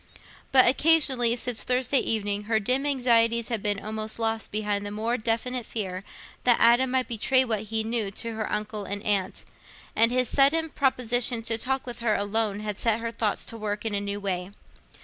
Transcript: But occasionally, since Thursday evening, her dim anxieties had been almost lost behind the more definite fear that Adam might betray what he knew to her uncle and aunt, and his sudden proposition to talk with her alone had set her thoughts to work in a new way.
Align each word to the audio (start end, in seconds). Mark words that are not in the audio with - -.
But 0.51 0.65
occasionally, 0.67 1.35
since 1.35 1.63
Thursday 1.63 1.99
evening, 1.99 2.45
her 2.45 2.59
dim 2.59 2.87
anxieties 2.87 3.49
had 3.49 3.61
been 3.61 3.79
almost 3.79 4.17
lost 4.17 4.51
behind 4.51 4.83
the 4.83 4.89
more 4.89 5.15
definite 5.15 5.63
fear 5.63 6.03
that 6.43 6.59
Adam 6.59 6.89
might 6.89 7.07
betray 7.07 7.45
what 7.45 7.65
he 7.69 7.83
knew 7.83 8.09
to 8.09 8.33
her 8.33 8.51
uncle 8.51 8.83
and 8.85 9.03
aunt, 9.03 9.45
and 9.95 10.11
his 10.11 10.27
sudden 10.27 10.69
proposition 10.69 11.43
to 11.43 11.55
talk 11.55 11.85
with 11.85 11.99
her 11.99 12.15
alone 12.15 12.61
had 12.61 12.79
set 12.79 12.99
her 12.99 13.11
thoughts 13.11 13.45
to 13.45 13.57
work 13.57 13.85
in 13.85 13.93
a 13.93 14.01
new 14.01 14.19
way. 14.19 14.49